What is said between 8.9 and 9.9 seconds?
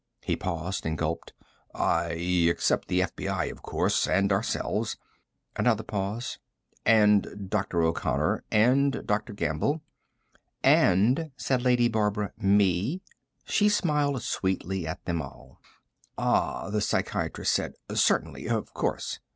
Dr. Gamble."